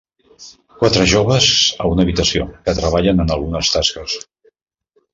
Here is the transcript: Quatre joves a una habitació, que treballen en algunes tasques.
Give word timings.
Quatre 0.79 1.05
joves 1.11 1.51
a 1.85 1.91
una 1.91 2.05
habitació, 2.07 2.49
que 2.65 2.77
treballen 2.83 3.27
en 3.27 3.33
algunes 3.39 3.75
tasques. 3.79 4.21